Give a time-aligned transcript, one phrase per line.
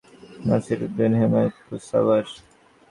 [0.45, 2.25] Nasir Uddin Hemayetpur, Savar.